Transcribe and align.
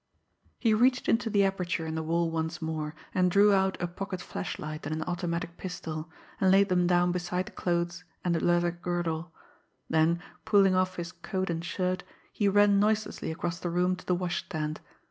He 0.57 0.73
reached 0.73 1.07
into 1.07 1.29
the 1.29 1.43
aperture 1.45 1.85
in 1.85 1.93
the 1.93 2.01
wall 2.01 2.31
once 2.31 2.59
more, 2.59 2.95
drew 3.27 3.53
out 3.53 3.79
a 3.79 3.85
pocket 3.87 4.19
flashlight 4.19 4.87
and 4.87 4.95
an 4.95 5.03
automatic 5.03 5.57
pistol, 5.57 6.09
and 6.39 6.49
laid 6.49 6.69
them 6.69 6.87
down 6.87 7.11
beside 7.11 7.45
the 7.45 7.51
clothes 7.51 8.03
and 8.25 8.33
the 8.33 8.43
leather 8.43 8.71
girdle; 8.71 9.31
then, 9.91 10.19
pulling 10.43 10.73
off 10.73 10.95
his 10.95 11.11
coat 11.11 11.51
and 11.51 11.63
shirt, 11.63 12.01
he 12.33 12.47
ran 12.49 12.79
noiselessly 12.79 13.29
across 13.31 13.59
the 13.59 13.69
room 13.69 13.95
to 13.95 14.05
the 14.07 14.15
washstand. 14.15 14.81